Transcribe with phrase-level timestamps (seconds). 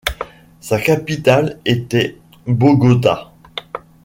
[0.61, 2.17] Sa capitale était
[2.47, 3.31] Bogota.